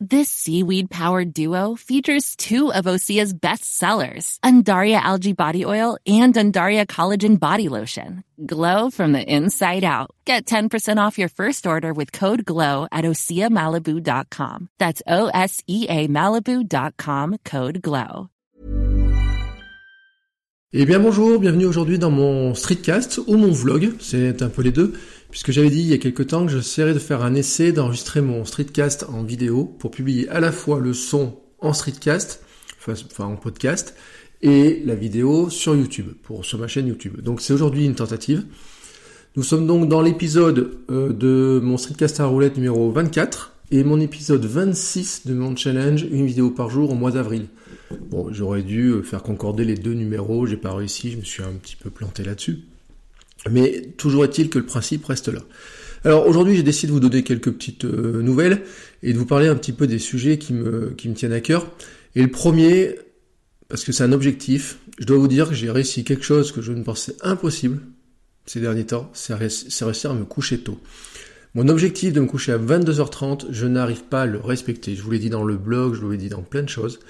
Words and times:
This 0.00 0.28
seaweed 0.28 0.90
powered 0.90 1.34
duo 1.34 1.74
features 1.74 2.36
two 2.36 2.72
of 2.72 2.84
Osea's 2.84 3.32
best 3.34 3.64
sellers, 3.64 4.38
Undaria 4.44 5.00
Algae 5.00 5.32
Body 5.32 5.64
Oil 5.64 5.98
and 6.06 6.32
Undaria 6.34 6.86
Collagen 6.86 7.36
Body 7.40 7.68
Lotion. 7.68 8.22
Glow 8.46 8.90
from 8.90 9.10
the 9.10 9.20
inside 9.20 9.82
out. 9.82 10.12
Get 10.24 10.46
10% 10.46 11.04
off 11.04 11.18
your 11.18 11.28
first 11.28 11.66
order 11.66 11.92
with 11.92 12.12
code 12.12 12.44
GLOW 12.44 12.86
at 12.92 13.04
OseaMalibu.com. 13.04 14.68
That's 14.78 15.02
O 15.04 15.30
S 15.34 15.64
E 15.66 15.86
A 15.88 16.06
Malibu.com 16.06 17.38
code 17.44 17.82
GLOW. 17.82 18.30
Eh 20.70 20.84
bien 20.84 21.00
bonjour, 21.00 21.40
bienvenue 21.40 21.64
aujourd'hui 21.64 21.98
dans 21.98 22.10
mon 22.10 22.54
streetcast 22.54 23.20
ou 23.26 23.38
mon 23.38 23.50
vlog, 23.50 23.94
c'est 24.00 24.42
un 24.42 24.50
peu 24.50 24.60
les 24.60 24.70
deux, 24.70 24.92
puisque 25.30 25.52
j'avais 25.52 25.70
dit 25.70 25.80
il 25.80 25.86
y 25.86 25.94
a 25.94 25.98
quelques 25.98 26.28
temps 26.28 26.46
que 26.46 26.52
j'essaierais 26.52 26.94
de 26.94 26.98
faire 26.98 27.22
un 27.22 27.34
essai 27.34 27.72
d'enregistrer 27.72 28.20
mon 28.20 28.44
streetcast 28.44 29.06
en 29.08 29.22
vidéo 29.22 29.64
pour 29.64 29.90
publier 29.90 30.28
à 30.28 30.40
la 30.40 30.52
fois 30.52 30.80
le 30.80 30.92
son 30.94 31.36
en 31.60 31.72
streetcast, 31.72 32.42
enfin 32.86 33.24
en 33.24 33.36
podcast, 33.36 33.94
et 34.42 34.82
la 34.84 34.94
vidéo 34.94 35.50
sur 35.50 35.74
YouTube, 35.74 36.08
sur 36.42 36.58
ma 36.58 36.68
chaîne 36.68 36.86
YouTube. 36.86 37.20
Donc 37.20 37.40
c'est 37.40 37.52
aujourd'hui 37.52 37.84
une 37.84 37.94
tentative. 37.94 38.44
Nous 39.36 39.42
sommes 39.42 39.66
donc 39.66 39.88
dans 39.88 40.00
l'épisode 40.00 40.78
euh, 40.90 41.12
de 41.12 41.60
mon 41.62 41.76
streetcast 41.76 42.20
à 42.20 42.26
roulette 42.26 42.56
numéro 42.56 42.90
24 42.90 43.52
et 43.70 43.84
mon 43.84 44.00
épisode 44.00 44.44
26 44.44 45.26
de 45.26 45.34
mon 45.34 45.54
challenge, 45.54 46.06
une 46.10 46.26
vidéo 46.26 46.50
par 46.50 46.70
jour 46.70 46.90
au 46.90 46.94
mois 46.94 47.10
d'avril. 47.10 47.46
Bon, 48.10 48.32
j'aurais 48.32 48.62
dû 48.62 48.88
euh, 48.88 49.02
faire 49.02 49.22
concorder 49.22 49.64
les 49.64 49.74
deux 49.74 49.94
numéros, 49.94 50.46
j'ai 50.46 50.56
pas 50.56 50.74
réussi, 50.74 51.10
je 51.12 51.18
me 51.18 51.22
suis 51.22 51.42
un 51.42 51.52
petit 51.52 51.76
peu 51.76 51.90
planté 51.90 52.24
là-dessus. 52.24 52.60
Mais 53.50 53.92
toujours 53.96 54.24
est-il 54.24 54.50
que 54.50 54.58
le 54.58 54.66
principe 54.66 55.04
reste 55.04 55.28
là. 55.28 55.40
Alors 56.04 56.26
aujourd'hui, 56.26 56.56
j'ai 56.56 56.62
décidé 56.62 56.88
de 56.88 56.92
vous 56.92 57.00
donner 57.00 57.22
quelques 57.22 57.50
petites 57.52 57.84
euh, 57.84 58.22
nouvelles 58.22 58.62
et 59.02 59.12
de 59.12 59.18
vous 59.18 59.26
parler 59.26 59.48
un 59.48 59.56
petit 59.56 59.72
peu 59.72 59.86
des 59.86 59.98
sujets 59.98 60.38
qui 60.38 60.52
me, 60.52 60.94
qui 60.96 61.08
me 61.08 61.14
tiennent 61.14 61.32
à 61.32 61.40
cœur. 61.40 61.70
Et 62.14 62.22
le 62.22 62.30
premier, 62.30 62.96
parce 63.68 63.84
que 63.84 63.92
c'est 63.92 64.04
un 64.04 64.12
objectif, 64.12 64.78
je 64.98 65.06
dois 65.06 65.18
vous 65.18 65.28
dire 65.28 65.48
que 65.48 65.54
j'ai 65.54 65.70
réussi 65.70 66.04
quelque 66.04 66.24
chose 66.24 66.52
que 66.52 66.62
je 66.62 66.72
ne 66.72 66.82
pensais 66.82 67.16
impossible 67.22 67.80
ces 68.46 68.60
derniers 68.60 68.86
temps, 68.86 69.10
c'est 69.12 69.34
réussir 69.34 70.10
à 70.10 70.14
me 70.14 70.24
coucher 70.24 70.58
tôt. 70.58 70.80
Mon 71.54 71.68
objectif 71.68 72.12
de 72.12 72.20
me 72.20 72.26
coucher 72.26 72.52
à 72.52 72.58
22h30, 72.58 73.46
je 73.50 73.66
n'arrive 73.66 74.04
pas 74.04 74.22
à 74.22 74.26
le 74.26 74.38
respecter. 74.38 74.94
Je 74.94 75.02
vous 75.02 75.10
l'ai 75.10 75.18
dit 75.18 75.30
dans 75.30 75.44
le 75.44 75.56
blog, 75.56 75.94
je 75.94 76.00
vous 76.00 76.10
l'ai 76.10 76.16
dit 76.16 76.28
dans 76.28 76.42
plein 76.42 76.62
de 76.62 76.68
choses. 76.68 77.00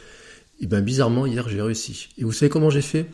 Et 0.61 0.67
bien 0.67 0.81
bizarrement, 0.81 1.27
hier 1.27 1.49
j'ai 1.49 1.63
réussi. 1.63 2.09
Et 2.19 2.25
vous 2.25 2.33
savez 2.33 2.49
comment 2.49 2.71
j'ai 2.71 2.83
fait? 2.83 3.07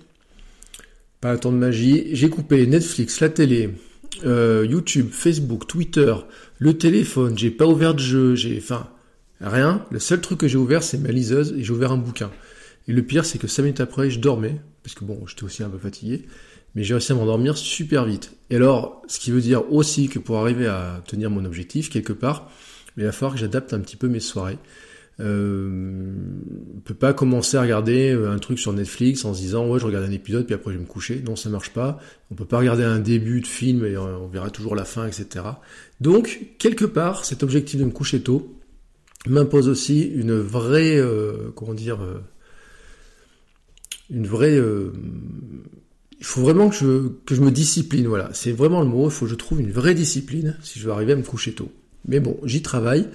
Pas 1.25 1.33
un 1.33 1.39
temps 1.39 1.53
de 1.53 1.56
magie. 1.56 2.08
J'ai 2.12 2.28
coupé 2.28 2.67
Netflix, 2.67 3.20
la 3.20 3.30
télé, 3.30 3.70
euh, 4.27 4.67
YouTube, 4.69 5.08
Facebook, 5.11 5.66
Twitter, 5.66 6.14
le 6.58 6.77
téléphone. 6.77 7.39
J'ai 7.39 7.50
pas 7.50 7.66
ouvert 7.66 7.94
de 7.94 7.98
jeu. 7.98 8.34
J'ai, 8.34 8.58
enfin, 8.58 8.91
rien. 9.41 9.86
Le 9.91 10.00
seul 10.00 10.20
truc 10.20 10.41
que 10.41 10.48
j'ai 10.48 10.58
ouvert, 10.58 10.83
c'est 10.83 10.98
ma 10.98 11.08
liseuse 11.08 11.55
et 11.56 11.64
j'ai 11.64 11.72
ouvert 11.72 11.92
un 11.92 11.97
bouquin. 11.97 12.31
Et 12.89 12.92
le 12.92 13.03
pire, 13.03 13.25
c'est 13.25 13.39
que 13.39 13.47
5 13.47 13.62
minutes 13.62 13.81
après, 13.81 14.11
je 14.11 14.20
dormais 14.20 14.61
parce 14.83 14.94
que 14.94 15.06
bon, 15.06 15.19
j'étais 15.27 15.44
aussi 15.44 15.62
un 15.62 15.70
peu 15.70 15.78
fatigué. 15.78 16.27
Mais 16.75 16.84
j'ai 16.84 16.92
réussi 16.92 17.12
à 17.12 17.14
m'endormir 17.14 17.56
super 17.56 18.05
vite. 18.05 18.34
Et 18.50 18.56
alors, 18.56 19.00
ce 19.09 19.19
qui 19.19 19.31
veut 19.31 19.41
dire 19.41 19.72
aussi 19.72 20.11
que 20.11 20.19
pour 20.19 20.36
arriver 20.36 20.66
à 20.66 21.03
tenir 21.06 21.31
mon 21.31 21.47
objectif, 21.47 21.88
quelque 21.88 22.12
part, 22.12 22.50
il 22.98 23.05
va 23.05 23.12
falloir 23.12 23.33
que 23.33 23.41
j'adapte 23.41 23.72
un 23.72 23.81
petit 23.81 23.97
peu 23.97 24.09
mes 24.09 24.20
soirées. 24.20 24.59
Euh, 25.20 26.12
peut 26.84 26.94
pas 26.94 27.12
commencer 27.12 27.56
à 27.56 27.62
regarder 27.62 28.10
euh, 28.10 28.32
un 28.32 28.38
truc 28.38 28.58
sur 28.58 28.72
Netflix 28.72 29.24
en 29.24 29.32
se 29.32 29.40
disant 29.40 29.68
ouais 29.68 29.78
je 29.78 29.86
regarde 29.86 30.04
un 30.04 30.10
épisode 30.10 30.44
puis 30.44 30.54
après 30.54 30.72
je 30.72 30.76
vais 30.76 30.82
me 30.82 30.88
coucher. 30.88 31.22
Non 31.24 31.36
ça 31.36 31.48
marche 31.48 31.70
pas. 31.70 32.00
On 32.30 32.34
peut 32.34 32.44
pas 32.44 32.58
regarder 32.58 32.82
un 32.82 32.98
début 32.98 33.40
de 33.40 33.46
film 33.46 33.84
et 33.84 33.96
on 33.96 34.26
verra 34.26 34.50
toujours 34.50 34.74
la 34.74 34.84
fin 34.84 35.06
etc. 35.06 35.44
Donc 36.00 36.41
quelque 36.58 36.84
part 36.84 37.24
cet 37.24 37.42
objectif 37.42 37.78
de 37.78 37.84
me 37.84 37.91
coucher 37.91 38.20
tôt 38.20 38.58
m'impose 39.26 39.69
aussi 39.69 40.03
une 40.03 40.38
vraie 40.38 40.97
euh, 40.97 41.50
comment 41.54 41.74
dire 41.74 42.03
euh, 42.03 42.20
une 44.10 44.26
vraie 44.26 44.56
euh, 44.56 44.92
il 46.19 46.24
faut 46.24 46.41
vraiment 46.41 46.70
que 46.70 46.76
je, 46.76 47.08
que 47.26 47.34
je 47.34 47.42
me 47.42 47.50
discipline, 47.50 48.06
voilà. 48.06 48.30
C'est 48.32 48.53
vraiment 48.53 48.80
le 48.80 48.88
mot, 48.88 49.08
il 49.08 49.10
faut 49.10 49.26
que 49.26 49.30
je 49.30 49.36
trouve 49.36 49.60
une 49.60 49.72
vraie 49.72 49.94
discipline 49.94 50.56
si 50.62 50.78
je 50.78 50.86
veux 50.86 50.92
arriver 50.92 51.12
à 51.12 51.16
me 51.16 51.22
coucher 51.22 51.53
tôt. 51.53 51.70
Mais 52.06 52.20
bon, 52.20 52.38
j'y 52.44 52.62
travaille. 52.62 53.09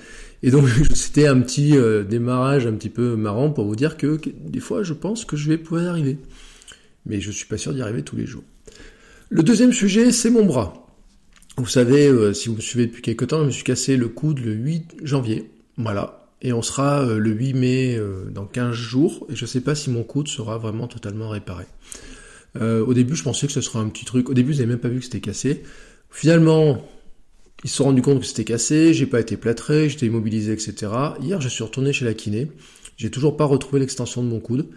Et 0.44 0.52
donc 0.52 0.68
c'était 0.94 1.28
un 1.28 1.40
petit 1.42 1.78
euh, 1.78 2.04
démarrage 2.04 2.66
un 2.66 2.74
petit 2.74 2.90
peu 2.90 3.16
marrant 3.16 3.50
pour 3.50 3.66
vous 3.66 3.76
dire 3.76 3.98
que, 3.98 4.20
des 4.26 4.60
fois 4.60 4.84
je 4.84 4.94
pense 4.94 5.26
que 5.26 5.36
je 5.36 5.50
vais 5.50 5.58
pouvoir 5.58 5.86
y 5.86 5.88
arriver. 5.88 6.18
Mais 7.06 7.22
je 7.22 7.32
suis 7.32 7.46
pas 7.46 7.58
sûr 7.58 7.74
d'y 7.74 7.82
arriver 7.82 8.04
tous 8.04 8.16
les 8.16 8.26
jours. 8.26 8.44
Le 9.30 9.44
deuxième 9.44 9.74
sujet, 9.74 10.12
c'est 10.12 10.30
mon 10.30 10.46
bras. 10.46 10.88
Vous 11.58 11.68
savez, 11.68 12.08
euh, 12.08 12.34
si 12.34 12.50
vous 12.50 12.56
me 12.56 12.62
suivez 12.62 12.88
depuis 12.88 13.02
quelques 13.02 13.28
temps, 13.28 13.42
je 13.42 13.46
me 13.46 13.52
suis 13.52 13.64
cassé 13.64 13.96
le 13.96 14.08
coude 14.08 14.40
le 14.40 14.54
8 14.54 14.98
janvier. 15.04 15.50
Voilà. 15.78 16.28
Et 16.42 16.54
on 16.54 16.62
sera 16.62 17.02
euh, 17.02 17.18
le 17.18 17.32
8 17.32 17.54
mai 17.54 18.02
dans 18.32 18.46
15 18.46 18.74
jours. 18.74 19.28
Et 19.30 19.36
je 19.36 19.46
sais 19.46 19.62
pas 19.62 19.76
si 19.76 19.90
mon 19.90 20.04
coude 20.04 20.28
sera 20.28 20.58
vraiment 20.58 20.88
totalement 20.88 21.30
réparé. 21.30 21.66
au 22.60 22.94
début, 22.94 23.16
je 23.16 23.24
pensais 23.24 23.48
que 23.48 23.54
ce 23.54 23.62
serait 23.62 23.80
un 23.80 23.90
petit 23.90 24.06
truc. 24.06 24.30
Au 24.30 24.34
début, 24.34 24.52
vous 24.52 24.60
n'avez 24.60 24.72
même 24.72 24.80
pas 24.80 24.90
vu 24.90 25.00
que 25.00 25.06
c'était 25.06 25.20
cassé. 25.20 25.64
Finalement, 26.10 26.84
ils 27.64 27.70
se 27.70 27.78
sont 27.78 27.86
rendus 27.86 28.02
compte 28.02 28.22
que 28.22 28.26
c'était 28.26 28.46
cassé, 28.46 28.94
j'ai 28.94 29.06
pas 29.06 29.20
été 29.20 29.36
plâtré, 29.36 29.90
j'étais 29.90 30.06
immobilisé, 30.06 30.54
etc. 30.54 30.92
Hier, 31.22 31.42
je 31.42 31.50
suis 31.50 31.64
retourné 31.64 31.92
chez 31.92 32.06
la 32.06 32.14
kiné. 32.14 32.52
J'ai 32.96 33.12
toujours 33.12 33.36
pas 33.36 33.46
retrouvé 33.46 33.80
l'extension 33.80 34.24
de 34.24 34.30
mon 34.30 34.40
coude. 34.40 34.70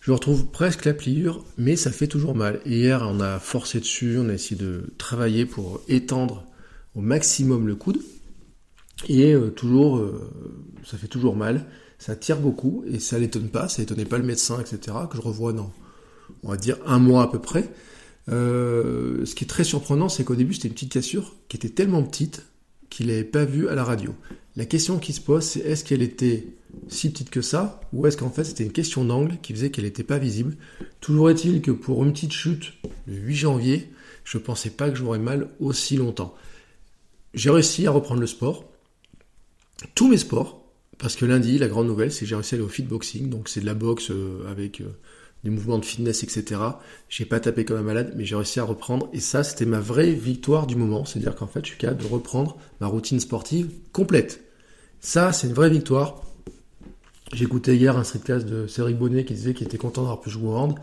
Je 0.00 0.12
retrouve 0.12 0.46
presque 0.46 0.84
la 0.84 0.94
pliure, 0.94 1.44
mais 1.56 1.76
ça 1.76 1.90
fait 1.90 2.06
toujours 2.06 2.34
mal. 2.34 2.60
Hier, 2.66 3.06
on 3.10 3.20
a 3.20 3.38
forcé 3.38 3.80
dessus, 3.80 4.18
on 4.18 4.28
a 4.28 4.34
essayé 4.34 4.56
de 4.56 4.92
travailler 4.98 5.46
pour 5.46 5.80
étendre 5.88 6.46
au 6.94 7.00
maximum 7.00 7.66
le 7.66 7.74
coude. 7.74 8.00
Et 9.08 9.34
euh, 9.34 9.50
toujours, 9.50 9.98
euh, 9.98 10.30
ça 10.84 10.96
fait 10.96 11.08
toujours 11.08 11.36
mal. 11.36 11.66
Ça 11.98 12.14
tire 12.14 12.38
beaucoup 12.38 12.84
et 12.86 12.98
ça 12.98 13.18
l'étonne 13.18 13.48
pas, 13.48 13.68
ça 13.68 13.82
étonnait 13.82 14.04
pas 14.04 14.18
le 14.18 14.24
médecin, 14.24 14.60
etc. 14.60 14.96
Que 15.10 15.16
je 15.16 15.22
revois 15.22 15.52
dans, 15.52 15.72
on 16.42 16.50
va 16.50 16.56
dire, 16.56 16.76
un 16.86 16.98
mois 16.98 17.22
à 17.22 17.28
peu 17.28 17.38
près. 17.38 17.70
Euh, 18.28 19.24
ce 19.24 19.34
qui 19.34 19.44
est 19.44 19.48
très 19.48 19.64
surprenant, 19.64 20.08
c'est 20.08 20.24
qu'au 20.24 20.34
début, 20.34 20.54
c'était 20.54 20.68
une 20.68 20.74
petite 20.74 20.92
cassure 20.92 21.34
qui 21.48 21.56
était 21.56 21.68
tellement 21.68 22.02
petite 22.02 22.44
qu'il 22.90 23.08
n'avait 23.08 23.24
pas 23.24 23.44
vu 23.44 23.68
à 23.68 23.74
la 23.74 23.84
radio. 23.84 24.14
La 24.56 24.64
question 24.64 24.98
qui 24.98 25.12
se 25.12 25.20
pose, 25.20 25.44
c'est 25.44 25.60
est-ce 25.60 25.84
qu'elle 25.84 26.02
était 26.02 26.46
si 26.88 27.10
petite 27.10 27.30
que 27.30 27.42
ça, 27.42 27.80
ou 27.92 28.06
est-ce 28.06 28.16
qu'en 28.16 28.30
fait 28.30 28.44
c'était 28.44 28.64
une 28.64 28.72
question 28.72 29.04
d'angle 29.04 29.38
qui 29.42 29.52
faisait 29.52 29.70
qu'elle 29.70 29.84
n'était 29.84 30.02
pas 30.02 30.18
visible? 30.18 30.56
Toujours 31.00 31.30
est-il 31.30 31.62
que 31.62 31.70
pour 31.70 32.04
une 32.04 32.12
petite 32.12 32.32
chute 32.32 32.72
le 33.06 33.14
8 33.14 33.34
janvier, 33.34 33.90
je 34.24 34.38
ne 34.38 34.42
pensais 34.42 34.70
pas 34.70 34.90
que 34.90 34.96
j'aurais 34.96 35.18
mal 35.18 35.48
aussi 35.60 35.96
longtemps. 35.96 36.34
J'ai 37.34 37.50
réussi 37.50 37.86
à 37.86 37.90
reprendre 37.90 38.20
le 38.20 38.26
sport, 38.26 38.64
tous 39.94 40.08
mes 40.08 40.18
sports, 40.18 40.64
parce 40.98 41.16
que 41.16 41.26
lundi, 41.26 41.58
la 41.58 41.68
grande 41.68 41.86
nouvelle, 41.86 42.10
c'est 42.10 42.20
que 42.20 42.26
j'ai 42.26 42.34
réussi 42.34 42.54
à 42.54 42.56
aller 42.56 42.64
au 42.64 42.68
fitboxing, 42.68 43.28
donc 43.28 43.48
c'est 43.48 43.60
de 43.60 43.66
la 43.66 43.74
boxe 43.74 44.10
euh, 44.10 44.50
avec 44.50 44.82
des 45.46 45.52
mouvements 45.52 45.78
de 45.78 45.84
fitness, 45.84 46.24
etc. 46.24 46.60
J'ai 47.08 47.24
pas 47.24 47.38
tapé 47.38 47.64
comme 47.64 47.78
un 47.78 47.82
malade, 47.82 48.14
mais 48.16 48.24
j'ai 48.24 48.34
réussi 48.34 48.58
à 48.58 48.64
reprendre. 48.64 49.08
Et 49.12 49.20
ça, 49.20 49.44
c'était 49.44 49.64
ma 49.64 49.78
vraie 49.78 50.10
victoire 50.10 50.66
du 50.66 50.74
moment. 50.74 51.04
C'est-à-dire 51.04 51.36
qu'en 51.36 51.46
fait, 51.46 51.60
je 51.64 51.70
suis 51.70 51.78
capable 51.78 52.02
de 52.02 52.08
reprendre 52.08 52.56
ma 52.80 52.88
routine 52.88 53.20
sportive 53.20 53.70
complète. 53.92 54.42
Ça, 55.00 55.32
c'est 55.32 55.46
une 55.46 55.54
vraie 55.54 55.70
victoire. 55.70 56.22
J'écoutais 57.32 57.76
hier 57.76 57.96
un 57.96 58.02
streetcast 58.02 58.44
de 58.44 58.66
Cédric 58.66 58.98
Bonnet 58.98 59.24
qui 59.24 59.34
disait 59.34 59.54
qu'il 59.54 59.66
était 59.66 59.78
content 59.78 60.02
d'avoir 60.02 60.20
pu 60.20 60.30
jouer 60.30 60.48
au 60.48 60.56
hand. 60.56 60.74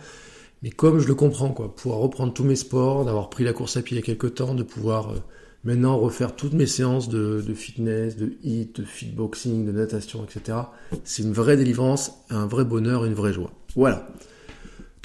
Mais 0.62 0.70
comme 0.70 1.00
je 1.00 1.08
le 1.08 1.16
comprends, 1.16 1.50
quoi, 1.50 1.76
pouvoir 1.76 2.00
reprendre 2.00 2.34
tous 2.34 2.46
mes 2.46 2.56
sports, 2.56 3.04
d'avoir 3.04 3.30
pris 3.30 3.44
la 3.44 3.52
course 3.52 3.76
à 3.76 3.82
pied 3.82 3.98
il 3.98 4.00
y 4.00 4.04
a 4.04 4.06
quelques 4.06 4.36
temps, 4.36 4.56
de 4.56 4.64
pouvoir 4.64 5.10
euh, 5.10 5.18
maintenant 5.66 5.98
refaire 5.98 6.38
toutes 6.38 6.54
mes 6.54 6.68
séances 6.68 7.10
de, 7.10 7.44
de 7.46 7.54
fitness, 7.54 8.16
de 8.16 8.34
hit, 8.44 8.80
de 8.80 8.86
fitboxing, 8.86 9.66
de 9.66 9.74
natation, 9.74 10.24
etc. 10.24 10.58
C'est 11.04 11.24
une 11.24 11.34
vraie 11.34 11.58
délivrance, 11.58 12.14
un 12.30 12.46
vrai 12.46 12.64
bonheur, 12.64 13.04
une 13.04 13.14
vraie 13.14 13.34
joie. 13.34 13.52
Voilà. 13.76 14.08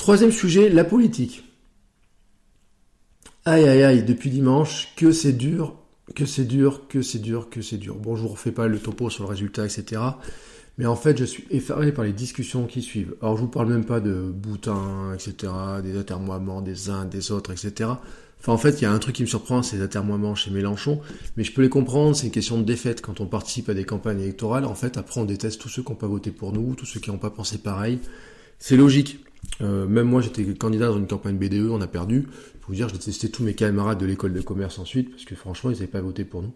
Troisième 0.08 0.32
sujet, 0.32 0.70
la 0.70 0.84
politique. 0.84 1.44
Aïe 3.44 3.68
aïe 3.68 3.82
aïe, 3.82 4.02
depuis 4.02 4.30
dimanche, 4.30 4.88
que 4.96 5.12
c'est 5.12 5.34
dur, 5.34 5.74
que 6.14 6.24
c'est 6.24 6.46
dur, 6.46 6.88
que 6.88 7.02
c'est 7.02 7.18
dur, 7.18 7.50
que 7.50 7.60
c'est 7.60 7.76
dur. 7.76 7.96
Bon, 7.96 8.16
je 8.16 8.22
vous 8.22 8.28
refais 8.28 8.50
pas 8.50 8.68
le 8.68 8.78
topo 8.78 9.10
sur 9.10 9.24
le 9.24 9.28
résultat, 9.28 9.66
etc. 9.66 10.00
Mais 10.78 10.86
en 10.86 10.96
fait, 10.96 11.18
je 11.18 11.26
suis 11.26 11.44
effaré 11.50 11.92
par 11.92 12.06
les 12.06 12.14
discussions 12.14 12.64
qui 12.64 12.80
suivent. 12.80 13.16
Alors, 13.20 13.36
je 13.36 13.42
vous 13.42 13.48
parle 13.48 13.68
même 13.68 13.84
pas 13.84 14.00
de 14.00 14.32
Boutin, 14.34 15.12
etc., 15.12 15.52
des 15.82 15.98
atermoiements 15.98 16.62
des 16.62 16.88
uns, 16.88 17.04
des 17.04 17.30
autres, 17.30 17.50
etc. 17.50 17.90
Enfin, 18.40 18.54
en 18.54 18.56
fait, 18.56 18.80
il 18.80 18.84
y 18.84 18.86
a 18.86 18.92
un 18.92 18.98
truc 18.98 19.16
qui 19.16 19.22
me 19.24 19.28
surprend, 19.28 19.62
c'est 19.62 19.76
les 19.76 19.82
atermoiements 19.82 20.34
chez 20.34 20.50
Mélenchon. 20.50 21.02
Mais 21.36 21.44
je 21.44 21.52
peux 21.52 21.60
les 21.60 21.68
comprendre, 21.68 22.16
c'est 22.16 22.24
une 22.24 22.32
question 22.32 22.56
de 22.56 22.64
défaite. 22.64 23.02
Quand 23.02 23.20
on 23.20 23.26
participe 23.26 23.68
à 23.68 23.74
des 23.74 23.84
campagnes 23.84 24.20
électorales, 24.20 24.64
en 24.64 24.74
fait, 24.74 24.96
après, 24.96 25.20
on 25.20 25.26
déteste 25.26 25.60
tous 25.60 25.68
ceux 25.68 25.82
qui 25.82 25.90
n'ont 25.90 25.98
pas 25.98 26.06
voté 26.06 26.30
pour 26.30 26.54
nous, 26.54 26.74
tous 26.76 26.86
ceux 26.86 26.98
qui 26.98 27.10
n'ont 27.10 27.18
pas 27.18 27.28
pensé 27.28 27.58
pareil. 27.58 27.98
C'est 28.58 28.78
logique. 28.78 29.22
Euh, 29.60 29.86
même 29.86 30.06
moi, 30.06 30.20
j'étais 30.20 30.44
candidat 30.54 30.88
dans 30.88 30.98
une 30.98 31.06
campagne 31.06 31.36
BDE, 31.36 31.68
on 31.70 31.80
a 31.80 31.86
perdu. 31.86 32.26
Je 32.54 32.58
peux 32.58 32.66
vous 32.68 32.74
dire, 32.74 32.88
j'ai 32.88 32.96
détesté 32.96 33.30
tous 33.30 33.42
mes 33.42 33.54
camarades 33.54 33.98
de 33.98 34.06
l'école 34.06 34.32
de 34.32 34.40
commerce 34.40 34.78
ensuite, 34.78 35.10
parce 35.10 35.24
que 35.24 35.34
franchement, 35.34 35.70
ils 35.70 35.74
n'avaient 35.74 35.86
pas 35.86 36.00
voté 36.00 36.24
pour 36.24 36.42
nous. 36.42 36.52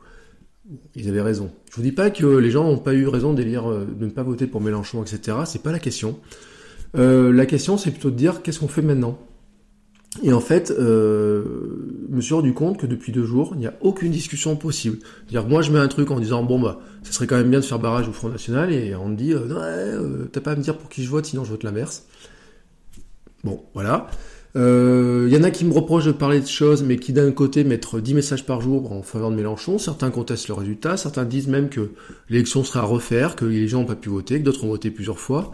Ils 0.94 1.08
avaient 1.08 1.22
raison. 1.22 1.50
Je 1.70 1.76
vous 1.76 1.82
dis 1.82 1.92
pas 1.92 2.10
que 2.10 2.26
les 2.26 2.50
gens 2.50 2.64
n'ont 2.64 2.78
pas 2.78 2.94
eu 2.94 3.08
raison 3.08 3.32
d'élire, 3.32 3.70
euh, 3.70 3.84
de 3.84 4.06
ne 4.06 4.10
pas 4.10 4.22
voter 4.22 4.46
pour 4.46 4.60
Mélenchon, 4.60 5.02
etc. 5.02 5.38
C'est 5.46 5.62
pas 5.62 5.72
la 5.72 5.80
question. 5.80 6.18
Euh, 6.96 7.32
la 7.32 7.46
question, 7.46 7.76
c'est 7.78 7.90
plutôt 7.90 8.10
de 8.10 8.16
dire 8.16 8.42
qu'est-ce 8.42 8.60
qu'on 8.60 8.68
fait 8.68 8.82
maintenant? 8.82 9.18
Et 10.22 10.32
en 10.34 10.40
fait, 10.40 10.70
je 10.76 12.16
me 12.16 12.20
suis 12.20 12.34
rendu 12.34 12.52
compte 12.52 12.78
que 12.78 12.86
depuis 12.86 13.12
deux 13.12 13.24
jours, 13.24 13.52
il 13.54 13.60
n'y 13.60 13.66
a 13.66 13.72
aucune 13.80 14.12
discussion 14.12 14.56
possible. 14.56 14.98
C'est-à-dire 15.26 15.48
moi, 15.48 15.62
je 15.62 15.72
mets 15.72 15.78
un 15.78 15.88
truc 15.88 16.10
en 16.10 16.20
disant 16.20 16.42
bon 16.44 16.60
bah, 16.60 16.80
ça 17.02 17.12
serait 17.12 17.26
quand 17.26 17.36
même 17.36 17.48
bien 17.48 17.60
de 17.60 17.64
faire 17.64 17.78
barrage 17.78 18.08
au 18.08 18.12
Front 18.12 18.28
National, 18.28 18.70
et 18.72 18.94
on 18.94 19.08
me 19.08 19.16
dit 19.16 19.32
euh, 19.32 19.46
ouais, 20.20 20.28
t'as 20.30 20.42
pas 20.42 20.52
à 20.52 20.56
me 20.56 20.62
dire 20.62 20.76
pour 20.76 20.90
qui 20.90 21.02
je 21.02 21.08
vote, 21.08 21.24
sinon 21.24 21.44
je 21.44 21.50
vote 21.50 21.64
l'inverse. 21.64 22.06
Bon, 23.44 23.64
voilà. 23.74 24.08
Il 24.54 24.60
euh, 24.60 25.28
y 25.30 25.36
en 25.36 25.42
a 25.44 25.50
qui 25.50 25.64
me 25.64 25.72
reprochent 25.72 26.04
de 26.04 26.12
parler 26.12 26.40
de 26.40 26.46
choses, 26.46 26.82
mais 26.82 26.96
qui 26.96 27.14
d'un 27.14 27.32
côté 27.32 27.64
mettent 27.64 27.96
10 27.96 28.12
messages 28.12 28.44
par 28.44 28.60
jour 28.60 28.92
en 28.92 29.02
faveur 29.02 29.30
de 29.30 29.36
Mélenchon. 29.36 29.78
Certains 29.78 30.10
contestent 30.10 30.48
le 30.48 30.54
résultat, 30.54 30.98
certains 30.98 31.24
disent 31.24 31.48
même 31.48 31.70
que 31.70 31.92
l'élection 32.28 32.62
sera 32.62 32.80
à 32.80 32.84
refaire, 32.84 33.34
que 33.34 33.46
les 33.46 33.66
gens 33.66 33.80
n'ont 33.80 33.86
pas 33.86 33.96
pu 33.96 34.10
voter, 34.10 34.38
que 34.38 34.44
d'autres 34.44 34.64
ont 34.64 34.68
voté 34.68 34.90
plusieurs 34.90 35.18
fois. 35.18 35.52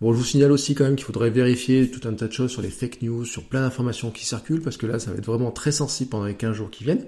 Bon, 0.00 0.12
je 0.12 0.18
vous 0.18 0.24
signale 0.24 0.50
aussi 0.50 0.74
quand 0.74 0.84
même 0.84 0.96
qu'il 0.96 1.04
faudrait 1.04 1.30
vérifier 1.30 1.90
tout 1.90 2.08
un 2.08 2.14
tas 2.14 2.26
de 2.26 2.32
choses 2.32 2.50
sur 2.50 2.62
les 2.62 2.70
fake 2.70 3.02
news, 3.02 3.24
sur 3.24 3.44
plein 3.44 3.60
d'informations 3.60 4.10
qui 4.10 4.26
circulent, 4.26 4.62
parce 4.62 4.76
que 4.76 4.86
là, 4.86 4.98
ça 4.98 5.12
va 5.12 5.18
être 5.18 5.26
vraiment 5.26 5.52
très 5.52 5.72
sensible 5.72 6.10
pendant 6.10 6.24
les 6.24 6.34
15 6.34 6.52
jours 6.52 6.70
qui 6.70 6.82
viennent. 6.82 7.06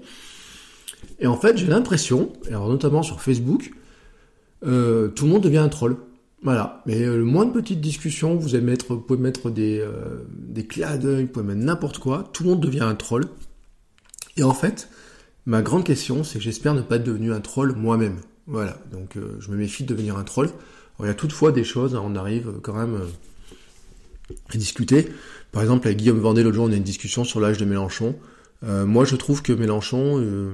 Et 1.19 1.27
en 1.27 1.35
fait, 1.35 1.57
j'ai 1.57 1.67
l'impression, 1.67 2.31
alors 2.47 2.69
notamment 2.69 3.03
sur 3.03 3.19
Facebook, 3.19 3.71
euh, 4.65 5.09
tout 5.09 5.25
le 5.25 5.31
monde 5.31 5.43
devient 5.43 5.57
un 5.57 5.69
troll. 5.69 5.97
Voilà, 6.43 6.83
mais 6.85 7.01
euh, 7.01 7.17
le 7.17 7.23
moins 7.23 7.45
de 7.45 7.53
petites 7.53 7.79
discussions, 7.79 8.35
vous, 8.35 8.55
allez 8.55 8.75
vous 8.89 8.99
pouvez 8.99 9.19
mettre 9.19 9.49
des, 9.49 9.79
euh, 9.79 10.25
des 10.29 10.63
vous 10.63 11.27
pouvez 11.27 11.45
mettre 11.45 11.61
n'importe 11.61 11.99
quoi, 11.99 12.29
tout 12.33 12.43
le 12.43 12.49
monde 12.49 12.59
devient 12.59 12.81
un 12.81 12.95
troll. 12.95 13.25
Et 14.35 14.43
en 14.43 14.53
fait, 14.53 14.89
ma 15.45 15.61
grande 15.61 15.85
question, 15.85 16.25
c'est 16.25 16.39
que 16.39 16.43
j'espère 16.43 16.73
ne 16.73 16.81
pas 16.81 16.97
être 16.97 17.05
devenu 17.05 17.31
un 17.31 17.39
troll 17.39 17.73
moi-même. 17.77 18.17
Voilà, 18.45 18.77
donc 18.91 19.15
euh, 19.15 19.37
je 19.39 19.51
me 19.51 19.55
méfie 19.55 19.83
de 19.83 19.87
devenir 19.87 20.17
un 20.17 20.25
troll. 20.25 20.49
il 20.99 21.05
y 21.05 21.09
a 21.09 21.13
toutefois 21.13 21.53
des 21.53 21.63
choses, 21.63 21.95
hein, 21.95 22.01
on 22.03 22.13
arrive 22.15 22.51
quand 22.61 22.73
même 22.73 22.99
à 24.53 24.57
discuter. 24.57 25.07
Par 25.53 25.61
exemple, 25.61 25.87
avec 25.87 25.97
Guillaume 25.97 26.19
Vendée, 26.19 26.43
l'autre 26.43 26.55
jour, 26.55 26.65
on 26.65 26.73
a 26.73 26.75
une 26.75 26.83
discussion 26.83 27.23
sur 27.23 27.39
l'âge 27.39 27.57
de 27.57 27.63
Mélenchon. 27.63 28.15
moi, 28.63 29.05
je 29.05 29.15
trouve 29.15 29.43
que 29.43 29.53
Mélenchon, 29.53 30.51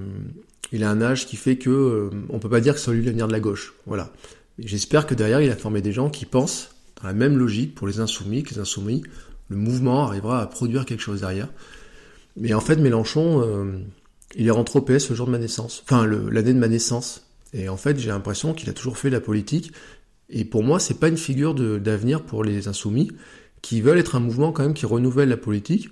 il 0.71 0.83
a 0.83 0.91
un 0.91 1.01
âge 1.01 1.25
qui 1.25 1.37
fait 1.37 1.57
que 1.57 2.09
on 2.29 2.37
peut 2.37 2.49
pas 2.49 2.59
dire 2.59 2.73
que 2.73 2.79
c'est 2.79 2.91
lui 2.91 3.03
l'avenir 3.03 3.27
de 3.27 3.31
la 3.31 3.39
gauche. 3.39 3.73
Voilà. 3.87 4.11
J'espère 4.63 5.05
que 5.05 5.15
derrière, 5.15 5.41
il 5.41 5.51
a 5.51 5.55
formé 5.55 5.81
des 5.81 5.91
gens 5.91 6.09
qui 6.09 6.25
pensent 6.25 6.75
dans 7.01 7.07
la 7.07 7.13
même 7.13 7.37
logique 7.37 7.75
pour 7.75 7.87
les 7.87 7.99
insoumis, 7.99 8.43
que 8.43 8.53
les 8.55 8.59
insoumis, 8.59 9.03
le 9.49 9.57
mouvement 9.57 10.05
arrivera 10.05 10.41
à 10.41 10.47
produire 10.47 10.85
quelque 10.85 11.01
chose 11.01 11.21
derrière. 11.21 11.49
Mais 12.35 12.53
en 12.53 12.59
fait, 12.59 12.75
Mélenchon, 12.75 13.41
euh, 13.41 13.79
il 14.35 14.47
est 14.47 14.51
rentré 14.51 14.79
au 14.79 14.81
PS 14.81 15.09
le 15.09 15.15
jour 15.15 15.25
de 15.25 15.31
ma 15.31 15.37
naissance, 15.37 15.83
enfin 15.83 16.05
l'année 16.05 16.53
de 16.53 16.59
ma 16.59 16.67
naissance. 16.67 17.25
Et 17.53 17.67
en 17.69 17.77
fait, 17.77 17.99
j'ai 17.99 18.09
l'impression 18.09 18.53
qu'il 18.53 18.69
a 18.69 18.73
toujours 18.73 18.97
fait 18.97 19.09
la 19.09 19.19
politique. 19.19 19.71
Et 20.29 20.45
pour 20.45 20.63
moi, 20.63 20.79
c'est 20.79 20.99
pas 20.99 21.07
une 21.07 21.17
figure 21.17 21.55
d'avenir 21.55 22.21
pour 22.21 22.43
les 22.43 22.67
insoumis 22.67 23.11
qui 23.61 23.81
veulent 23.81 23.97
être 23.97 24.15
un 24.15 24.19
mouvement 24.19 24.51
quand 24.51 24.63
même 24.63 24.75
qui 24.75 24.85
renouvelle 24.85 25.29
la 25.29 25.37
politique. 25.37 25.89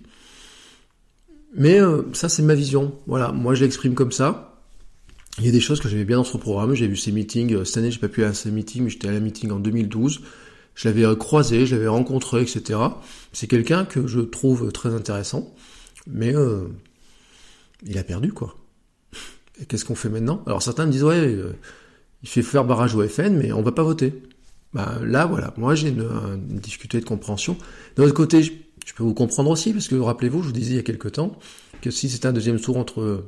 Mais 1.55 1.81
euh, 1.81 2.03
ça, 2.13 2.29
c'est 2.29 2.43
ma 2.43 2.53
vision. 2.53 2.93
Voilà, 3.07 3.31
moi 3.31 3.55
je 3.55 3.63
l'exprime 3.63 3.95
comme 3.95 4.11
ça. 4.11 4.56
Il 5.39 5.45
y 5.45 5.49
a 5.49 5.51
des 5.51 5.59
choses 5.59 5.79
que 5.79 5.87
j'aimais 5.87 6.05
bien 6.05 6.17
dans 6.17 6.23
ce 6.23 6.37
programme. 6.37 6.73
J'ai 6.73 6.87
vu 6.87 6.95
ses 6.95 7.11
meetings. 7.11 7.53
Euh, 7.53 7.63
cette 7.63 7.77
année, 7.77 7.91
j'ai 7.91 7.99
pas 7.99 8.07
pu 8.07 8.21
aller 8.21 8.31
à 8.31 8.33
ses 8.33 8.49
meetings, 8.49 8.83
mais 8.83 8.89
j'étais 8.89 9.07
à 9.07 9.11
la 9.11 9.19
meeting 9.19 9.51
en 9.51 9.59
2012. 9.59 10.21
Je 10.77 10.87
l'avais 10.87 11.05
euh, 11.05 11.15
croisé, 11.15 11.65
je 11.65 11.75
l'avais 11.75 11.87
rencontré, 11.87 12.41
etc. 12.41 12.79
C'est 13.33 13.47
quelqu'un 13.47 13.83
que 13.83 14.05
je 14.05 14.19
trouve 14.19 14.71
très 14.71 14.93
intéressant, 14.93 15.53
mais 16.05 16.35
euh, 16.35 16.67
il 17.83 17.97
a 17.97 18.03
perdu, 18.03 18.31
quoi. 18.31 18.55
Et 19.59 19.65
qu'est-ce 19.65 19.85
qu'on 19.85 19.95
fait 19.95 20.09
maintenant? 20.09 20.43
Alors 20.45 20.61
certains 20.61 20.85
me 20.85 20.91
disent, 20.91 21.03
ouais, 21.03 21.17
euh, 21.17 21.53
il 22.21 22.29
fait 22.29 22.43
faire 22.43 22.63
barrage 22.63 22.93
au 22.93 23.05
FN, 23.07 23.35
mais 23.37 23.51
on 23.51 23.63
va 23.63 23.71
pas 23.71 23.81
voter. 23.81 24.21
Bah, 24.73 24.99
là, 25.03 25.25
voilà, 25.25 25.51
moi 25.57 25.73
j'ai 25.73 25.89
une, 25.89 26.01
une, 26.01 26.59
difficulté 26.59 26.99
de 26.99 27.05
compréhension. 27.05 27.57
D'un 27.95 28.03
autre 28.03 28.13
côté, 28.13 28.43
je, 28.43 28.51
je, 28.85 28.93
peux 28.93 29.03
vous 29.03 29.15
comprendre 29.15 29.49
aussi, 29.49 29.73
parce 29.73 29.87
que 29.87 29.95
rappelez-vous, 29.95 30.43
je 30.43 30.47
vous 30.47 30.53
disais 30.53 30.73
il 30.73 30.75
y 30.75 30.79
a 30.79 30.83
quelque 30.83 31.07
temps, 31.07 31.39
que 31.81 31.89
si 31.89 32.07
c'était 32.07 32.27
un 32.27 32.33
deuxième 32.33 32.59
tour 32.59 32.77
entre 32.77 33.23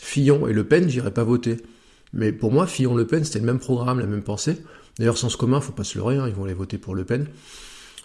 Fillon 0.00 0.46
et 0.46 0.52
Le 0.52 0.64
Pen, 0.64 0.88
j'irais 0.88 1.12
pas 1.12 1.24
voter. 1.24 1.58
Mais 2.12 2.32
pour 2.32 2.52
moi, 2.52 2.66
Fillon-Le 2.66 3.06
Pen, 3.06 3.24
c'était 3.24 3.40
le 3.40 3.46
même 3.46 3.58
programme, 3.58 3.98
la 3.98 4.06
même 4.06 4.22
pensée. 4.22 4.56
D'ailleurs, 4.98 5.18
Sens 5.18 5.36
commun, 5.36 5.60
faut 5.60 5.72
pas 5.72 5.84
se 5.84 5.98
leurrer, 5.98 6.16
hein, 6.16 6.26
ils 6.28 6.34
vont 6.34 6.44
aller 6.44 6.54
voter 6.54 6.78
pour 6.78 6.94
Le 6.94 7.04
Pen. 7.04 7.26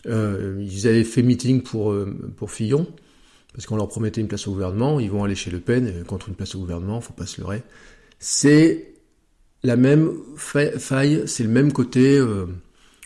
Euh, 0.08 0.58
ils 0.60 0.88
avaient 0.88 1.04
fait 1.04 1.22
meeting 1.22 1.62
pour, 1.62 1.92
euh, 1.92 2.18
pour 2.36 2.52
Fillon, 2.52 2.88
parce 3.54 3.66
qu'on 3.66 3.76
leur 3.76 3.88
promettait 3.88 4.20
une 4.20 4.28
place 4.28 4.48
au 4.48 4.52
gouvernement, 4.52 5.00
ils 5.00 5.12
vont 5.12 5.24
aller 5.24 5.36
chez 5.36 5.52
Le 5.52 5.60
Pen, 5.60 5.88
euh, 5.88 6.04
contre 6.04 6.30
une 6.30 6.36
place 6.36 6.56
au 6.56 6.60
gouvernement, 6.60 7.00
faut 7.02 7.14
pas 7.14 7.28
se 7.28 7.40
leurrer. 7.40 7.64
C'est 8.20 8.94
la 9.64 9.76
même 9.76 10.12
faille, 10.36 11.24
c'est 11.28 11.44
le 11.44 11.50
même 11.50 11.72
côté 11.72 12.20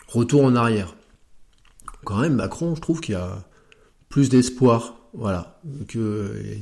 retour 0.07 0.43
en 0.43 0.55
arrière. 0.55 0.95
Quand 2.05 2.19
même, 2.19 2.35
Macron, 2.35 2.75
je 2.75 2.81
trouve 2.81 3.01
qu'il 3.01 3.13
y 3.13 3.17
a 3.17 3.45
plus 4.07 4.29
d'espoir, 4.29 5.09
voilà, 5.13 5.61
qu'il 5.89 6.01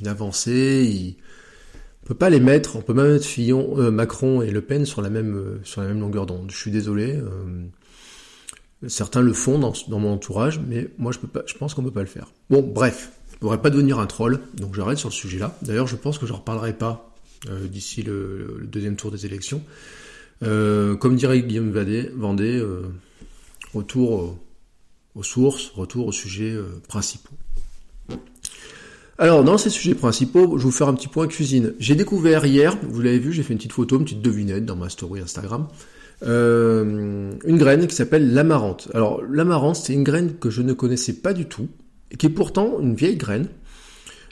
une 0.02 0.08
avancée, 0.08 0.88
il 0.88 1.18
on 2.03 2.05
peut 2.05 2.15
pas 2.15 2.29
les 2.29 2.41
mettre, 2.41 2.75
on 2.75 2.81
peut 2.81 2.94
même 2.94 3.13
mettre 3.13 3.25
Fillon, 3.25 3.79
euh, 3.79 3.89
Macron 3.89 4.41
et 4.41 4.51
Le 4.51 4.59
Pen 4.59 4.85
sur 4.85 5.01
la 5.01 5.09
même, 5.09 5.35
euh, 5.35 5.59
sur 5.63 5.81
la 5.81 5.88
même 5.88 6.01
longueur 6.01 6.25
d'onde. 6.25 6.51
Je 6.51 6.57
suis 6.57 6.69
désolé. 6.69 7.15
Euh, 7.15 8.89
certains 8.89 9.21
le 9.21 9.31
font 9.31 9.57
dans, 9.57 9.73
mon 10.00 10.11
entourage, 10.11 10.59
mais 10.59 10.89
moi 10.97 11.13
je 11.13 11.53
pense 11.57 11.73
qu'on 11.73 11.83
peut 11.83 11.91
pas 11.91 12.01
le 12.01 12.07
faire. 12.07 12.27
Bon, 12.50 12.61
bref, 12.61 13.13
je 13.31 13.38
pourrais 13.38 13.61
pas 13.61 13.69
devenir 13.69 14.00
un 14.00 14.05
troll, 14.05 14.41
donc 14.55 14.75
j'arrête 14.75 14.97
sur 14.97 15.07
le 15.07 15.13
sujet-là. 15.13 15.55
D'ailleurs, 15.61 15.88
je 15.88 15.95
pense 15.95 16.17
que 16.17 16.25
je 16.25 16.33
reparlerai 16.33 16.73
pas 16.73 17.09
d'ici 17.69 18.03
le, 18.03 18.57
le, 18.59 18.67
deuxième 18.67 18.97
tour 18.97 19.09
des 19.09 19.25
élections. 19.25 19.61
comme 20.41 21.15
dirait 21.15 21.41
Guillaume 21.41 21.71
Vendée, 21.71 22.61
retour 23.73 24.38
aux 25.15 25.23
sources, 25.23 25.69
retour 25.75 26.07
aux 26.07 26.11
sujets 26.11 26.53
principaux. 26.89 27.35
Alors, 29.19 29.44
dans 29.44 29.57
ces 29.57 29.69
sujets 29.69 29.94
principaux, 29.94 30.57
je 30.57 30.63
vais 30.63 30.63
vous 30.63 30.71
faire 30.71 30.88
un 30.88 30.95
petit 30.95 31.07
point 31.07 31.27
cuisine. 31.27 31.74
J'ai 31.80 31.95
découvert 31.95 32.45
hier, 32.45 32.77
vous 32.81 33.01
l'avez 33.01 33.19
vu, 33.19 33.31
j'ai 33.31 33.44
fait 33.44 33.54
une 33.54 33.60
petite 33.60 33.74
photo, 33.74 33.98
une 33.98 34.06
petite 34.06 34.21
devinette 34.21 34.65
dans 34.65 34.75
ma 34.75 34.89
story 34.89 35.21
Instagram, 35.21 35.68
euh, 36.25 37.31
une 37.45 37.57
graine 37.57 37.86
qui 37.86 37.95
s'appelle 37.95 38.33
l'amarante. 38.33 38.89
Alors, 38.94 39.21
l'amarante, 39.30 39.75
c'est 39.75 39.94
une 39.94 40.04
graine 40.04 40.36
que 40.39 40.50
je 40.50 40.63
ne 40.63 40.74
connaissais 40.74 41.13
pas 41.13 41.33
du 41.33 41.45
tout, 41.45 41.68
et 42.10 42.18
qui 42.18 42.25
est 42.25 42.31
pourtant 42.31 42.80
une 42.80 42.95
vieille 42.95 43.18
graine. 43.18 43.50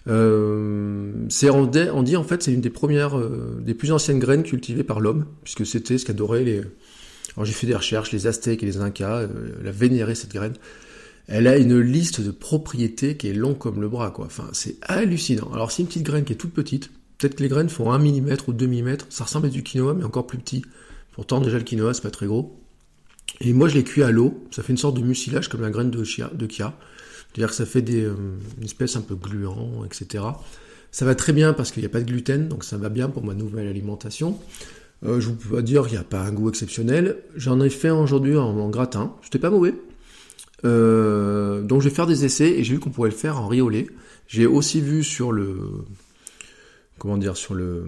Euh, 0.08 1.12
c'est 1.30 1.52
on, 1.52 1.68
dit 1.68 2.16
en 2.16 2.24
fait 2.24 2.42
c'est 2.42 2.52
une 2.52 2.62
des 2.62 2.72
premières, 2.72 3.16
euh, 3.20 3.62
des 3.64 3.76
plus 3.76 3.92
anciennes 3.92 4.18
graines 4.18 4.42
cultivées 4.42 4.84
par 4.84 5.00
l'homme, 5.00 5.26
puisque 5.44 5.64
c'était 5.64 6.00
ce 6.00 6.06
qu'adoraient 6.06 6.44
les. 6.44 6.62
Alors 7.38 7.46
j'ai 7.46 7.54
fait 7.54 7.68
des 7.68 7.76
recherches, 7.76 8.12
les 8.12 8.26
Aztèques 8.26 8.64
et 8.64 8.66
les 8.66 8.78
Incas, 8.80 9.28
la 9.64 9.72
vénéraient 9.72 10.16
cette 10.16 10.34
graine 10.34 10.54
elle 11.28 11.48
a 11.48 11.58
une 11.58 11.80
liste 11.80 12.22
de 12.22 12.32
propriétés 12.32 13.18
qui 13.18 13.28
est 13.28 13.34
longue 13.34 13.58
comme 13.58 13.82
le 13.82 13.90
bras, 13.90 14.12
quoi. 14.12 14.26
Enfin, 14.26 14.50
c'est 14.54 14.78
hallucinant. 14.82 15.52
Alors, 15.54 15.72
c'est 15.72 15.82
une 15.82 15.88
petite 15.88 16.04
graine 16.04 16.26
qui 16.26 16.34
est 16.34 16.38
toute 16.38 16.54
petite. 16.54 16.92
Peut-être 17.18 17.36
que 17.36 17.44
les 17.44 17.50
graines 17.50 17.70
font 17.70 17.92
1 17.92 18.00
mm 18.00 18.38
ou 18.48 18.54
2 18.54 18.68
mm. 18.68 18.98
Ça 19.10 19.26
ressemble 19.26 19.48
à 19.48 19.50
du 19.50 19.64
quinoa, 19.64 19.94
mais 19.94 20.04
encore 20.04 20.28
plus 20.28 20.40
petit. 20.40 20.64
Pourtant, 21.14 21.40
déjà, 21.40 21.58
le 21.58 21.64
quinoa, 21.64 21.94
c'est 21.94 22.02
pas 22.02 22.12
très 22.12 22.26
gros. 22.26 22.60
Et 23.40 23.54
moi, 23.54 23.68
je 23.68 23.76
l'ai 23.76 23.84
cuit 23.84 24.04
à 24.04 24.12
l'eau. 24.12 24.44
Ça 24.52 24.64
fait 24.64 24.74
une 24.74 24.78
sorte 24.78 24.98
de 24.98 25.02
mucilage 25.02 25.48
comme 25.48 25.62
la 25.62 25.70
graine 25.70 25.92
de 25.92 26.04
chia. 26.04 26.30
De 26.34 26.50
chia. 26.50 26.74
C'est-à-dire 27.32 27.50
que 27.50 27.56
ça 27.56 27.66
fait 27.66 27.84
euh, 27.90 28.14
une 28.58 28.66
espèce 28.66 28.96
un 28.98 29.02
peu 29.02 29.16
gluant, 29.16 29.86
etc. 29.86 30.24
Ça 30.92 31.06
va 31.06 31.16
très 31.16 31.32
bien 31.32 31.54
parce 31.54 31.72
qu'il 31.72 31.82
n'y 31.82 31.88
a 31.88 31.90
pas 31.90 32.02
de 32.02 32.06
gluten, 32.06 32.50
donc 32.50 32.66
ça 32.66 32.78
va 32.78 32.90
bien 32.90 33.08
pour 33.08 33.24
ma 33.24 33.34
nouvelle 33.34 33.68
alimentation. 33.68 34.38
Euh, 35.06 35.22
je 35.22 35.30
vous 35.30 35.36
peux 35.36 35.56
pas 35.56 35.62
dire 35.62 35.84
qu'il 35.84 35.94
n'y 35.94 36.00
a 36.00 36.04
pas 36.04 36.22
un 36.22 36.34
goût 36.34 36.50
exceptionnel. 36.50 37.18
J'en 37.36 37.62
ai 37.62 37.70
fait 37.70 37.90
aujourd'hui 37.90 38.38
en, 38.38 38.58
en 38.58 38.70
gratin. 38.70 39.16
C'était 39.24 39.40
pas 39.40 39.50
mauvais. 39.50 39.74
Euh, 40.64 41.62
donc 41.62 41.82
je 41.82 41.90
vais 41.90 41.96
faire 41.96 42.08
des 42.08 42.26
essais 42.26 42.50
et 42.50 42.64
j'ai 42.64 42.76
vu 42.76 42.80
qu'on 42.80 42.92
pouvait 42.92 43.10
le 43.10 43.16
faire 43.16 43.40
en 43.40 43.48
riolet. 43.48 43.88
J'ai 44.28 44.46
aussi 44.46 44.82
vu 44.82 45.04
sur 45.04 45.32
le 45.32 45.86
comment 46.98 47.18
dire 47.18 47.36
sur 47.36 47.54
le 47.54 47.86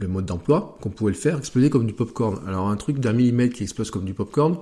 mode 0.00 0.26
d'emploi 0.26 0.78
qu'on 0.80 0.90
pouvait 0.90 1.12
le 1.12 1.18
faire 1.18 1.38
exploser 1.38 1.70
comme 1.70 1.86
du 1.86 1.92
popcorn. 1.92 2.40
Alors 2.46 2.68
un 2.68 2.76
truc 2.76 2.98
d'un 2.98 3.12
millimètre 3.12 3.54
qui 3.54 3.62
explose 3.62 3.90
comme 3.90 4.04
du 4.04 4.14
popcorn, 4.14 4.58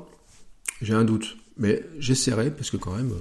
j'ai 0.83 0.95
un 0.95 1.05
doute, 1.05 1.37
mais 1.57 1.85
j'essaierai 1.99 2.51
parce 2.51 2.71
que 2.71 2.77
quand 2.77 2.95
même 2.95 3.13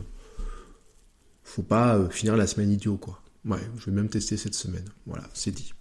faut 1.43 1.63
pas 1.63 1.97
euh, 1.97 2.09
finir 2.09 2.37
la 2.37 2.47
semaine 2.47 2.71
idiot 2.71 2.97
quoi. 2.97 3.21
Ouais, 3.45 3.59
je 3.79 3.85
vais 3.85 3.91
même 3.91 4.09
tester 4.09 4.37
cette 4.37 4.53
semaine. 4.53 4.85
Voilà, 5.05 5.23
c'est 5.33 5.51
dit. 5.51 5.73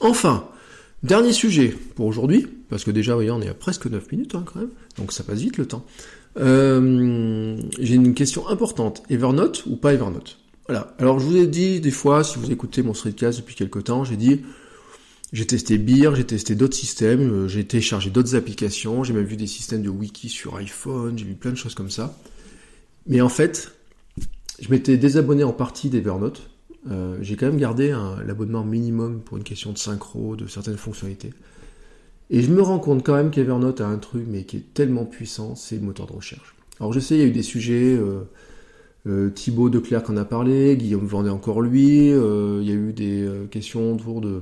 Enfin, 0.00 0.48
dernier 1.02 1.32
sujet 1.32 1.68
pour 1.94 2.06
aujourd'hui, 2.06 2.46
parce 2.68 2.84
que 2.84 2.90
déjà, 2.90 3.16
on 3.16 3.42
est 3.42 3.48
à 3.48 3.54
presque 3.54 3.86
9 3.86 4.10
minutes 4.12 4.34
hein, 4.34 4.44
quand 4.46 4.60
même, 4.60 4.70
donc 4.96 5.12
ça 5.12 5.22
passe 5.22 5.38
vite 5.38 5.58
le 5.58 5.66
temps. 5.66 5.84
Euh, 6.36 7.56
j'ai 7.78 7.94
une 7.94 8.14
question 8.14 8.48
importante. 8.48 9.02
Evernote 9.10 9.64
ou 9.66 9.76
pas 9.76 9.94
Evernote? 9.94 10.38
Voilà. 10.66 10.94
Alors 10.98 11.18
je 11.18 11.26
vous 11.26 11.36
ai 11.36 11.46
dit 11.46 11.80
des 11.80 11.90
fois, 11.90 12.24
si 12.24 12.38
vous 12.38 12.50
écoutez 12.50 12.82
mon 12.82 12.94
streetcast 12.94 13.38
depuis 13.38 13.54
quelques 13.54 13.84
temps, 13.84 14.04
j'ai 14.04 14.16
dit 14.16 14.42
j'ai 15.32 15.46
testé 15.46 15.78
Beer, 15.78 16.10
j'ai 16.14 16.24
testé 16.24 16.54
d'autres 16.54 16.76
systèmes, 16.76 17.30
euh, 17.30 17.48
j'ai 17.48 17.64
téléchargé 17.64 18.10
d'autres 18.10 18.36
applications, 18.36 19.04
j'ai 19.04 19.12
même 19.12 19.24
vu 19.24 19.36
des 19.36 19.46
systèmes 19.46 19.82
de 19.82 19.88
wiki 19.88 20.28
sur 20.28 20.56
iPhone, 20.56 21.18
j'ai 21.18 21.24
vu 21.24 21.34
plein 21.34 21.50
de 21.50 21.56
choses 21.56 21.74
comme 21.74 21.90
ça. 21.90 22.16
Mais 23.06 23.20
en 23.20 23.28
fait, 23.28 23.72
je 24.60 24.70
m'étais 24.70 24.96
désabonné 24.96 25.44
en 25.44 25.52
partie 25.52 25.90
d'Evernote. 25.90 26.48
Euh, 26.90 27.16
j'ai 27.20 27.36
quand 27.36 27.46
même 27.46 27.58
gardé 27.58 27.96
l'abonnement 28.24 28.62
minimum 28.62 29.20
pour 29.20 29.36
une 29.36 29.42
question 29.42 29.72
de 29.72 29.78
synchro, 29.78 30.36
de 30.36 30.46
certaines 30.46 30.76
fonctionnalités. 30.76 31.32
Et 32.30 32.42
je 32.42 32.50
me 32.50 32.62
rends 32.62 32.78
compte 32.78 33.04
quand 33.04 33.14
même 33.14 33.30
qu'Evernote 33.30 33.80
a 33.80 33.86
un 33.86 33.98
truc, 33.98 34.24
mais 34.26 34.44
qui 34.44 34.56
est 34.56 34.74
tellement 34.74 35.04
puissant, 35.04 35.54
c'est 35.54 35.76
le 35.76 35.82
moteur 35.82 36.06
de 36.06 36.12
recherche. 36.12 36.54
Alors 36.80 36.92
je 36.92 37.00
sais, 37.00 37.14
il 37.16 37.20
y 37.20 37.24
a 37.24 37.26
eu 37.26 37.32
des 37.32 37.42
sujets, 37.42 37.94
euh, 37.94 38.22
euh, 39.06 39.30
Thibaut 39.30 39.70
Declerc 39.70 40.04
en 40.08 40.16
a 40.16 40.24
parlé, 40.24 40.76
Guillaume 40.76 41.06
Vendée 41.06 41.30
encore 41.30 41.60
lui, 41.60 42.10
euh, 42.10 42.60
il 42.62 42.68
y 42.68 42.72
a 42.72 42.74
eu 42.74 42.92
des 42.92 43.28
questions 43.50 43.94
autour 43.94 44.20
de... 44.20 44.40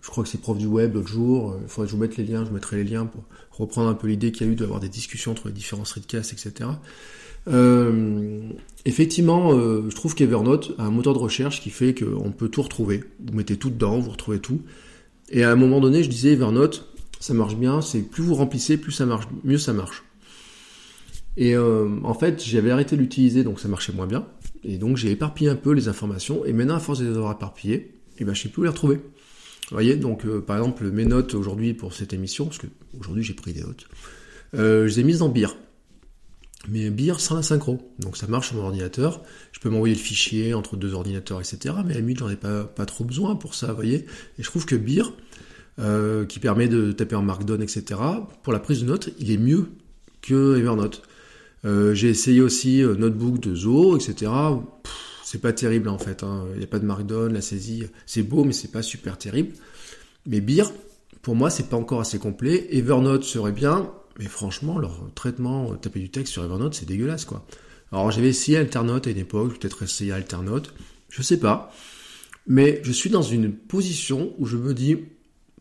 Je 0.00 0.10
crois 0.10 0.22
que 0.22 0.28
c'est 0.28 0.40
prof 0.40 0.58
du 0.58 0.66
web 0.66 0.94
l'autre 0.94 1.08
jour, 1.08 1.56
il 1.62 1.68
faudrait 1.68 1.86
que 1.86 1.90
je 1.90 1.96
vous 1.96 2.02
mette 2.02 2.16
les 2.18 2.24
liens, 2.24 2.44
je 2.44 2.50
mettrai 2.50 2.76
les 2.76 2.84
liens 2.84 3.06
pour 3.06 3.24
reprendre 3.50 3.88
un 3.88 3.94
peu 3.94 4.06
l'idée 4.06 4.32
qu'il 4.32 4.46
y 4.46 4.50
a 4.50 4.52
eu 4.52 4.56
d'avoir 4.56 4.78
des 4.78 4.90
discussions 4.90 5.32
entre 5.32 5.48
les 5.48 5.54
différents 5.54 5.86
streetcasts, 5.86 6.32
etc. 6.34 6.70
effectivement, 8.84 9.52
je 9.52 9.94
trouve 9.94 10.14
qu'Evernote 10.14 10.74
a 10.76 10.84
un 10.84 10.90
moteur 10.90 11.14
de 11.14 11.18
recherche 11.18 11.62
qui 11.62 11.70
fait 11.70 11.94
qu'on 11.94 12.32
peut 12.32 12.50
tout 12.50 12.60
retrouver. 12.60 13.02
Vous 13.26 13.34
mettez 13.34 13.56
tout 13.56 13.70
dedans, 13.70 13.98
vous 13.98 14.10
retrouvez 14.10 14.40
tout. 14.40 14.60
Et 15.34 15.42
à 15.42 15.50
un 15.50 15.56
moment 15.56 15.80
donné, 15.80 16.04
je 16.04 16.08
disais 16.08 16.32
Evernote, 16.32 16.86
ça 17.18 17.34
marche 17.34 17.56
bien, 17.56 17.82
c'est 17.82 18.02
plus 18.02 18.22
vous 18.22 18.36
remplissez, 18.36 18.76
plus 18.76 18.92
ça 18.92 19.04
marche, 19.04 19.26
mieux 19.42 19.58
ça 19.58 19.72
marche. 19.72 20.04
Et 21.36 21.56
euh, 21.56 21.88
en 22.04 22.14
fait, 22.14 22.40
j'avais 22.44 22.70
arrêté 22.70 22.94
l'utiliser, 22.94 23.42
donc 23.42 23.58
ça 23.58 23.66
marchait 23.66 23.92
moins 23.92 24.06
bien. 24.06 24.28
Et 24.62 24.78
donc 24.78 24.96
j'ai 24.96 25.10
éparpillé 25.10 25.50
un 25.50 25.56
peu 25.56 25.72
les 25.72 25.88
informations. 25.88 26.44
Et 26.44 26.52
maintenant, 26.52 26.76
à 26.76 26.78
force 26.78 27.00
de 27.00 27.06
les 27.06 27.16
avoir 27.16 27.32
éparpillées, 27.32 27.94
eh 28.18 28.24
ben, 28.24 28.32
je 28.32 28.42
sais 28.42 28.48
plus 28.48 28.60
où 28.60 28.62
les 28.62 28.68
retrouver. 28.68 28.96
Vous 28.96 29.72
voyez, 29.72 29.96
donc 29.96 30.24
euh, 30.24 30.40
par 30.40 30.56
exemple, 30.58 30.84
mes 30.84 31.04
notes 31.04 31.34
aujourd'hui 31.34 31.74
pour 31.74 31.94
cette 31.94 32.12
émission, 32.12 32.44
parce 32.44 32.58
que 32.58 32.68
aujourd'hui 33.00 33.24
j'ai 33.24 33.34
pris 33.34 33.52
des 33.52 33.62
notes, 33.62 33.88
euh, 34.54 34.86
je 34.86 34.94
les 34.94 35.00
ai 35.00 35.04
mises 35.04 35.22
en 35.22 35.30
BIR. 35.30 35.56
Mais 36.68 36.90
BIR 36.90 37.20
sans 37.20 37.36
la 37.36 37.42
synchro. 37.42 37.78
Donc 37.98 38.16
ça 38.16 38.26
marche 38.26 38.48
sur 38.48 38.56
mon 38.56 38.64
ordinateur. 38.64 39.22
Je 39.52 39.60
peux 39.60 39.68
m'envoyer 39.68 39.94
le 39.94 40.00
fichier 40.00 40.54
entre 40.54 40.76
deux 40.76 40.94
ordinateurs, 40.94 41.40
etc. 41.40 41.74
Mais 41.84 41.92
à 41.92 41.94
la 41.94 42.00
limite, 42.00 42.18
j'en 42.18 42.30
ai 42.30 42.36
pas, 42.36 42.86
trop 42.86 43.04
besoin 43.04 43.36
pour 43.36 43.54
ça, 43.54 43.68
vous 43.68 43.76
voyez. 43.76 44.06
Et 44.38 44.42
je 44.42 44.48
trouve 44.48 44.64
que 44.64 44.76
BIR, 44.76 45.12
qui 46.28 46.38
permet 46.38 46.68
de 46.68 46.92
taper 46.92 47.16
en 47.16 47.22
Markdown, 47.22 47.60
etc., 47.60 48.00
pour 48.42 48.52
la 48.52 48.60
prise 48.60 48.80
de 48.80 48.86
notes, 48.86 49.10
il 49.18 49.30
est 49.30 49.38
mieux 49.38 49.68
que 50.22 50.56
Evernote. 50.56 51.02
Euh, 51.64 51.94
j'ai 51.94 52.08
essayé 52.08 52.40
aussi 52.40 52.82
euh, 52.82 52.94
Notebook 52.94 53.40
de 53.40 53.54
Zo, 53.54 53.96
etc. 53.96 54.30
C'est 55.24 55.40
pas 55.40 55.52
terrible 55.52 55.88
en 55.88 55.98
fait. 55.98 56.22
Hein. 56.22 56.44
Il 56.52 56.58
n'y 56.58 56.64
a 56.64 56.68
pas 56.68 56.78
de 56.78 56.84
markdown, 56.84 57.32
la 57.32 57.40
saisie, 57.40 57.86
c'est 58.06 58.22
beau, 58.22 58.44
mais 58.44 58.52
c'est 58.52 58.70
pas 58.70 58.82
super 58.82 59.16
terrible. 59.16 59.54
Mais 60.26 60.40
Beer, 60.40 60.64
pour 61.22 61.34
moi, 61.34 61.50
c'est 61.50 61.68
pas 61.68 61.76
encore 61.76 62.00
assez 62.00 62.18
complet. 62.18 62.68
Evernote 62.70 63.24
serait 63.24 63.52
bien, 63.52 63.90
mais 64.18 64.26
franchement, 64.26 64.78
leur 64.78 65.10
traitement, 65.14 65.72
euh, 65.72 65.76
taper 65.76 66.00
du 66.00 66.10
texte 66.10 66.32
sur 66.32 66.44
Evernote, 66.44 66.74
c'est 66.74 66.86
dégueulasse 66.86 67.24
quoi. 67.24 67.46
Alors 67.92 68.10
j'avais 68.10 68.28
essayé 68.28 68.58
Alternote 68.58 69.06
à 69.06 69.10
une 69.10 69.18
époque, 69.18 69.58
peut-être 69.58 69.82
essayé 69.82 70.12
Alternote, 70.12 70.74
je 71.10 71.22
sais 71.22 71.38
pas. 71.38 71.72
Mais 72.46 72.80
je 72.84 72.92
suis 72.92 73.10
dans 73.10 73.22
une 73.22 73.52
position 73.52 74.34
où 74.38 74.46
je 74.46 74.56
me 74.56 74.74
dis, 74.74 74.98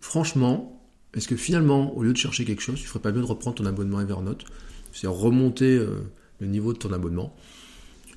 franchement, 0.02 0.82
est-ce 1.14 1.28
que 1.28 1.36
finalement, 1.36 1.96
au 1.96 2.04
lieu 2.04 2.12
de 2.12 2.18
chercher 2.18 2.44
quelque 2.44 2.62
chose, 2.62 2.80
tu 2.80 2.88
ferais 2.88 3.00
pas 3.00 3.12
mieux 3.12 3.22
de 3.22 3.26
reprendre 3.26 3.56
ton 3.56 3.66
abonnement 3.66 4.02
Evernote 4.02 4.46
c'est 4.94 5.08
remonter 5.08 5.76
euh, 5.76 6.04
le 6.40 6.48
niveau 6.48 6.72
de 6.72 6.78
ton 6.78 6.94
abonnement 6.94 7.36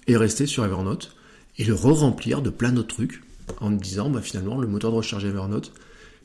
et 0.07 0.16
rester 0.16 0.47
sur 0.47 0.64
Evernote 0.64 1.16
et 1.59 1.64
le 1.64 1.75
re-remplir 1.75 2.43
de 2.43 2.50
plein 2.50 2.71
d'autres 2.71 2.95
trucs 2.95 3.23
en 3.61 3.75
te 3.75 3.83
disant 3.83 4.11
bah, 4.11 4.21
finalement 4.21 4.61
le 4.61 4.69
moteur 4.69 4.93
de 4.93 4.97
recherche 4.97 5.25
Evernote, 5.25 5.73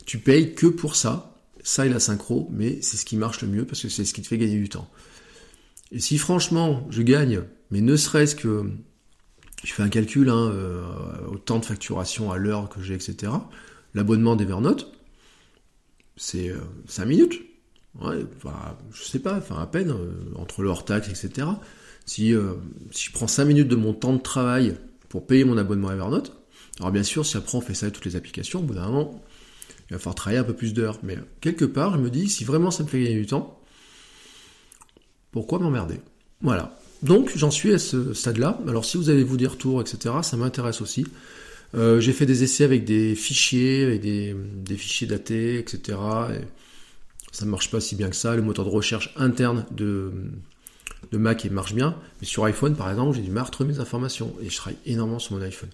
tu 0.04 0.18
payes 0.18 0.54
que 0.54 0.66
pour 0.66 0.94
ça, 0.94 1.31
ça 1.62 1.86
et 1.86 1.88
la 1.88 2.00
synchro, 2.00 2.48
mais 2.52 2.80
c'est 2.82 2.96
ce 2.96 3.04
qui 3.04 3.16
marche 3.16 3.42
le 3.42 3.48
mieux 3.48 3.64
parce 3.64 3.82
que 3.82 3.88
c'est 3.88 4.04
ce 4.04 4.14
qui 4.14 4.22
te 4.22 4.26
fait 4.26 4.38
gagner 4.38 4.58
du 4.58 4.68
temps. 4.68 4.88
Et 5.90 6.00
si 6.00 6.18
franchement 6.18 6.86
je 6.90 7.02
gagne, 7.02 7.42
mais 7.70 7.80
ne 7.80 7.96
serait-ce 7.96 8.34
que 8.34 8.70
je 9.64 9.72
fais 9.72 9.82
un 9.82 9.88
calcul 9.88 10.28
hein, 10.28 10.50
euh, 10.52 10.84
au 11.30 11.38
temps 11.38 11.58
de 11.58 11.64
facturation 11.64 12.32
à 12.32 12.38
l'heure 12.38 12.68
que 12.68 12.82
j'ai, 12.82 12.94
etc. 12.94 13.32
L'abonnement 13.94 14.36
d'Evernote, 14.36 14.92
c'est 16.16 16.52
5 16.86 17.02
euh, 17.02 17.06
minutes. 17.06 17.40
Ouais, 18.00 18.24
enfin, 18.36 18.76
je 18.92 19.02
sais 19.02 19.18
pas, 19.18 19.36
enfin 19.36 19.60
à 19.60 19.66
peine, 19.66 19.90
euh, 19.90 20.12
entre 20.36 20.62
le 20.62 20.70
hors-taxe, 20.70 21.08
etc. 21.08 21.46
Si, 22.06 22.34
euh, 22.34 22.54
si 22.90 23.06
je 23.06 23.12
prends 23.12 23.26
5 23.26 23.44
minutes 23.44 23.68
de 23.68 23.76
mon 23.76 23.92
temps 23.92 24.14
de 24.14 24.20
travail 24.20 24.76
pour 25.08 25.26
payer 25.26 25.44
mon 25.44 25.58
abonnement 25.58 25.88
à 25.88 25.94
Evernote, 25.94 26.34
alors 26.78 26.90
bien 26.90 27.02
sûr, 27.02 27.26
si 27.26 27.36
après 27.36 27.58
on 27.58 27.60
fait 27.60 27.74
ça 27.74 27.86
avec 27.86 27.94
toutes 27.94 28.06
les 28.06 28.16
applications, 28.16 28.60
au 28.60 28.62
bout 28.62 28.74
d'un 28.74 28.86
moment, 28.86 29.22
il 29.92 29.96
va 29.96 29.98
falloir 29.98 30.14
travailler 30.14 30.40
un 30.40 30.44
peu 30.44 30.54
plus 30.54 30.72
d'heures. 30.72 30.98
Mais 31.02 31.18
quelque 31.42 31.66
part, 31.66 31.94
je 31.94 31.98
me 31.98 32.08
dis, 32.08 32.30
si 32.30 32.44
vraiment 32.44 32.70
ça 32.70 32.82
me 32.82 32.88
fait 32.88 33.02
gagner 33.02 33.20
du 33.20 33.26
temps, 33.26 33.60
pourquoi 35.32 35.58
m'emmerder? 35.58 36.00
Voilà. 36.40 36.78
Donc 37.02 37.30
j'en 37.36 37.50
suis 37.50 37.74
à 37.74 37.78
ce 37.78 38.14
stade-là. 38.14 38.58
Alors 38.66 38.86
si 38.86 38.96
vous 38.96 39.10
avez 39.10 39.22
vous 39.22 39.36
des 39.36 39.46
retours, 39.46 39.82
etc., 39.82 40.14
ça 40.22 40.36
m'intéresse 40.38 40.80
aussi. 40.80 41.06
Euh, 41.74 42.00
j'ai 42.00 42.12
fait 42.12 42.26
des 42.26 42.42
essais 42.42 42.64
avec 42.64 42.84
des 42.84 43.14
fichiers, 43.14 43.84
avec 43.84 44.00
des, 44.00 44.34
des 44.56 44.76
fichiers 44.76 45.06
datés, 45.06 45.58
etc. 45.58 45.98
Et 46.34 46.44
ça 47.32 47.44
ne 47.44 47.50
marche 47.50 47.70
pas 47.70 47.80
si 47.80 47.94
bien 47.94 48.08
que 48.08 48.16
ça. 48.16 48.34
Le 48.34 48.42
moteur 48.42 48.64
de 48.64 48.70
recherche 48.70 49.12
interne 49.16 49.66
de, 49.72 50.12
de 51.10 51.18
Mac 51.18 51.44
il 51.44 51.52
marche 51.52 51.74
bien, 51.74 51.96
mais 52.20 52.26
sur 52.26 52.44
iPhone 52.44 52.76
par 52.76 52.90
exemple, 52.90 53.16
j'ai 53.16 53.22
du 53.22 53.30
mal 53.30 53.42
à 53.42 53.46
retrouver 53.46 53.72
mes 53.72 53.78
informations 53.78 54.34
et 54.42 54.48
je 54.48 54.56
travaille 54.56 54.78
énormément 54.86 55.18
sur 55.18 55.36
mon 55.36 55.42
iPhone. 55.42 55.70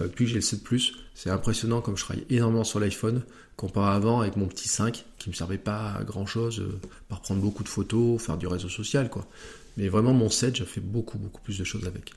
Euh, 0.00 0.08
puis 0.08 0.26
j'ai 0.26 0.36
le 0.36 0.40
7 0.40 0.62
Plus, 0.62 0.94
c'est 1.14 1.30
impressionnant 1.30 1.80
comme 1.80 1.96
je 1.96 2.04
travaille 2.04 2.24
énormément 2.30 2.64
sur 2.64 2.80
l'iPhone 2.80 3.22
comparé 3.56 3.94
avant 3.94 4.20
avec 4.20 4.36
mon 4.36 4.46
petit 4.46 4.68
5 4.68 5.04
qui 5.18 5.28
me 5.28 5.34
servait 5.34 5.58
pas 5.58 5.92
à 5.98 6.04
grand 6.04 6.26
chose, 6.26 6.60
euh, 6.60 6.80
par 7.08 7.20
prendre 7.20 7.40
beaucoup 7.40 7.62
de 7.62 7.68
photos, 7.68 8.20
faire 8.20 8.36
du 8.36 8.46
réseau 8.46 8.68
social 8.68 9.08
quoi. 9.10 9.26
Mais 9.76 9.88
vraiment 9.88 10.12
mon 10.12 10.28
7, 10.28 10.56
j'ai 10.56 10.64
fait 10.64 10.80
beaucoup 10.80 11.18
beaucoup 11.18 11.40
plus 11.40 11.58
de 11.58 11.64
choses 11.64 11.86
avec. 11.86 12.12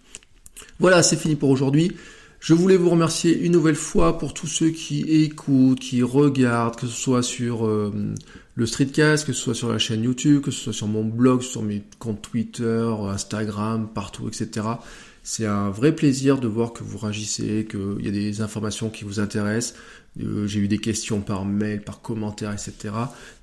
Voilà, 0.79 1.03
c'est 1.03 1.17
fini 1.17 1.35
pour 1.35 1.49
aujourd'hui. 1.49 1.95
Je 2.39 2.53
voulais 2.53 2.77
vous 2.77 2.89
remercier 2.89 3.37
une 3.37 3.51
nouvelle 3.51 3.75
fois 3.75 4.19
pour 4.19 4.33
tous 4.33 4.47
ceux 4.47 4.69
qui 4.69 5.01
écoutent, 5.01 5.79
qui 5.79 6.03
regardent, 6.03 6.75
que 6.75 6.85
ce 6.85 6.95
soit 6.95 7.23
sur 7.23 7.65
euh, 7.65 7.91
le 8.53 8.65
streetcast, 8.65 9.25
que 9.25 9.33
ce 9.33 9.41
soit 9.41 9.55
sur 9.55 9.69
la 9.69 9.79
chaîne 9.79 10.03
YouTube, 10.03 10.41
que 10.41 10.51
ce 10.51 10.65
soit 10.65 10.73
sur 10.73 10.87
mon 10.87 11.03
blog, 11.03 11.41
sur 11.41 11.63
mes 11.63 11.83
comptes 11.97 12.21
Twitter, 12.21 12.93
Instagram, 13.07 13.89
partout, 13.93 14.27
etc. 14.27 14.67
C'est 15.29 15.45
un 15.45 15.69
vrai 15.69 15.93
plaisir 15.93 16.39
de 16.39 16.47
voir 16.47 16.71
que 16.71 16.85
vous 16.85 16.97
réagissez, 16.97 17.67
qu'il 17.69 18.05
y 18.05 18.07
a 18.07 18.11
des 18.11 18.39
informations 18.39 18.89
qui 18.89 19.03
vous 19.03 19.19
intéressent. 19.19 19.77
Euh, 20.23 20.47
j'ai 20.47 20.61
eu 20.61 20.69
des 20.69 20.77
questions 20.77 21.19
par 21.19 21.43
mail, 21.43 21.81
par 21.81 22.01
commentaire, 22.01 22.53
etc. 22.53 22.93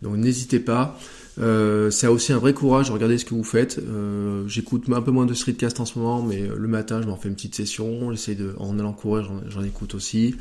Donc 0.00 0.16
n'hésitez 0.16 0.60
pas. 0.60 0.98
Euh, 1.38 1.90
c'est 1.90 2.06
aussi 2.06 2.32
un 2.32 2.38
vrai 2.38 2.54
courage 2.54 2.88
de 2.88 2.92
regarder 2.92 3.18
ce 3.18 3.26
que 3.26 3.34
vous 3.34 3.44
faites. 3.44 3.78
Euh, 3.78 4.48
j'écoute 4.48 4.84
un 4.90 5.02
peu 5.02 5.10
moins 5.10 5.26
de 5.26 5.34
streetcast 5.34 5.78
en 5.78 5.84
ce 5.84 5.98
moment, 5.98 6.22
mais 6.22 6.40
le 6.40 6.68
matin, 6.68 7.02
je 7.02 7.06
m'en 7.06 7.16
fais 7.16 7.28
une 7.28 7.34
petite 7.34 7.54
session. 7.54 8.10
J'essaie 8.12 8.34
de, 8.34 8.54
en 8.58 8.78
allant 8.78 8.94
courir, 8.94 9.30
j'en 9.50 9.62
écoute 9.62 9.94
aussi. 9.94 10.36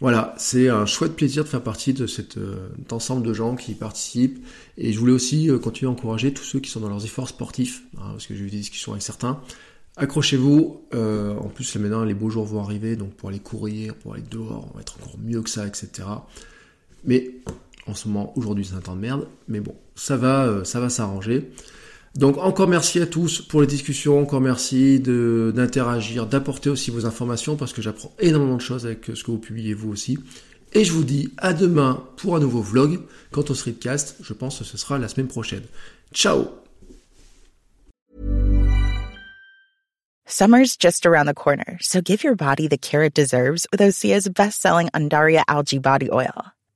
Voilà, 0.00 0.34
c'est 0.38 0.68
un 0.68 0.86
chouette 0.86 1.14
plaisir 1.14 1.44
de 1.44 1.48
faire 1.48 1.62
partie 1.62 1.92
de 1.92 2.06
cet 2.06 2.36
ensemble 2.90 3.26
de 3.26 3.32
gens 3.32 3.54
qui 3.54 3.74
participent. 3.74 4.44
Et 4.76 4.92
je 4.92 4.98
voulais 4.98 5.12
aussi 5.12 5.50
continuer 5.62 5.88
à 5.88 5.92
encourager 5.92 6.34
tous 6.34 6.42
ceux 6.42 6.60
qui 6.60 6.70
sont 6.70 6.80
dans 6.80 6.88
leurs 6.88 7.04
efforts 7.04 7.28
sportifs, 7.28 7.84
hein, 7.98 8.08
parce 8.10 8.26
que 8.26 8.34
j'ai 8.34 8.42
eu 8.42 8.50
des 8.50 8.56
discussions 8.56 8.92
avec 8.92 9.02
certains. 9.02 9.40
Accrochez-vous. 9.96 10.82
en 10.92 11.48
plus, 11.48 11.74
là 11.74 11.80
maintenant, 11.80 12.04
les 12.04 12.14
beaux 12.14 12.30
jours 12.30 12.44
vont 12.44 12.60
arriver, 12.60 12.96
donc 12.96 13.14
pour 13.14 13.28
aller 13.28 13.38
courir, 13.38 13.94
pour 13.94 14.14
aller 14.14 14.24
dehors, 14.28 14.68
on 14.72 14.76
va 14.76 14.80
être 14.80 14.96
encore 15.00 15.16
mieux 15.18 15.42
que 15.42 15.50
ça, 15.50 15.66
etc. 15.66 16.08
Mais 17.04 17.30
en 17.86 17.94
ce 17.94 18.08
moment, 18.08 18.32
aujourd'hui, 18.36 18.64
c'est 18.64 18.74
un 18.74 18.80
temps 18.80 18.96
de 18.96 19.00
merde, 19.00 19.26
mais 19.48 19.60
bon, 19.60 19.74
ça 19.94 20.16
va, 20.16 20.46
euh, 20.46 20.64
ça 20.64 20.80
va 20.80 20.88
s'arranger. 20.88 21.50
Donc 22.14 22.38
encore 22.38 22.68
merci 22.68 23.00
à 23.00 23.06
tous 23.06 23.42
pour 23.42 23.60
les 23.60 23.66
discussions, 23.66 24.20
encore 24.20 24.40
merci 24.40 25.00
d'interagir, 25.00 26.26
d'apporter 26.26 26.70
aussi 26.70 26.90
vos 26.90 27.06
informations 27.06 27.56
parce 27.56 27.72
que 27.72 27.82
j'apprends 27.82 28.12
énormément 28.20 28.56
de 28.56 28.60
choses 28.60 28.86
avec 28.86 29.06
ce 29.14 29.24
que 29.24 29.32
vous 29.32 29.38
publiez 29.38 29.74
vous 29.74 29.90
aussi. 29.90 30.18
Et 30.74 30.84
je 30.84 30.92
vous 30.92 31.04
dis 31.04 31.32
à 31.38 31.52
demain 31.52 32.04
pour 32.16 32.36
un 32.36 32.40
nouveau 32.40 32.60
vlog. 32.60 33.00
Quant 33.30 33.44
au 33.48 33.54
streetcast, 33.54 34.16
je 34.22 34.32
pense 34.32 34.58
que 34.58 34.64
ce 34.64 34.76
sera 34.76 34.98
la 34.98 35.08
semaine 35.08 35.28
prochaine. 35.28 35.62
Ciao 36.12 36.46
Summer's 40.26 40.76
just 40.76 41.06
around 41.06 41.26
the 41.26 41.34
corner, 41.34 41.78
so 41.80 42.00
give 42.00 42.24
your 42.24 42.34
body 42.34 42.66
the 42.66 42.78
care 42.78 43.04
it 43.04 43.14
deserves 43.14 43.66
with 43.70 43.80
Osea's 43.80 44.28
best-selling 44.28 44.88
Undaria 44.94 45.42
Algae 45.48 45.78
Body 45.78 46.08
Oil. 46.10 46.53